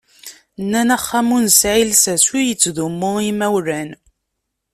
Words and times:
Nnan 0.63 0.89
axxam 0.97 1.27
ur 1.35 1.41
nesεi 1.45 1.83
llsas, 1.89 2.23
ur 2.37 2.43
ittdumu 2.51 3.11
i 3.19 3.23
yimawlan. 3.25 3.89